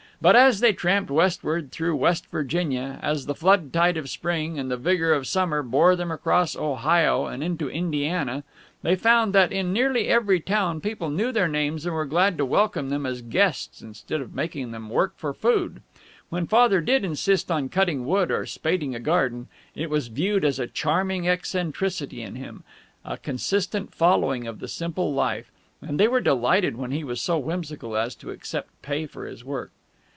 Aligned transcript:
But 0.23 0.35
as 0.35 0.59
they 0.59 0.71
tramped 0.71 1.09
westward 1.09 1.71
through 1.71 1.95
West 1.95 2.27
Virginia, 2.27 2.99
as 3.01 3.25
the 3.25 3.33
flood 3.33 3.73
tide 3.73 3.97
of 3.97 4.07
spring 4.07 4.59
and 4.59 4.69
the 4.69 4.77
vigor 4.77 5.13
of 5.15 5.25
summer 5.25 5.63
bore 5.63 5.95
them 5.95 6.11
across 6.11 6.55
Ohio 6.55 7.25
and 7.25 7.43
into 7.43 7.71
Indiana, 7.71 8.43
they 8.83 8.95
found 8.95 9.33
that 9.33 9.51
in 9.51 9.73
nearly 9.73 10.09
every 10.09 10.39
town 10.39 10.79
people 10.79 11.09
knew 11.09 11.31
their 11.31 11.47
names 11.47 11.87
and 11.87 11.95
were 11.95 12.05
glad 12.05 12.37
to 12.37 12.45
welcome 12.45 12.89
them 12.89 13.03
as 13.07 13.23
guests 13.23 13.81
instead 13.81 14.21
of 14.21 14.35
making 14.35 14.69
them 14.69 14.91
work 14.91 15.13
for 15.17 15.33
food. 15.33 15.81
When 16.29 16.45
Father 16.45 16.81
did 16.81 17.03
insist 17.03 17.49
on 17.49 17.67
cutting 17.67 18.05
wood 18.05 18.29
or 18.29 18.45
spading 18.45 18.93
a 18.93 18.99
garden, 18.99 19.47
it 19.73 19.89
was 19.89 20.07
viewed 20.07 20.45
as 20.45 20.59
a 20.59 20.67
charming 20.67 21.27
eccentricity 21.27 22.21
in 22.21 22.35
him, 22.35 22.63
a 23.03 23.17
consistent 23.17 23.91
following 23.91 24.45
of 24.45 24.59
the 24.59 24.67
simple 24.67 25.15
life, 25.15 25.51
and 25.81 25.99
they 25.99 26.07
were 26.07 26.21
delighted 26.21 26.75
when 26.77 26.91
he 26.91 27.03
was 27.03 27.19
so 27.19 27.39
whimsical 27.39 27.97
as 27.97 28.13
to 28.13 28.29
accept 28.29 28.69
pay 28.83 29.07
for 29.07 29.25
his 29.25 29.43
work. 29.43 29.71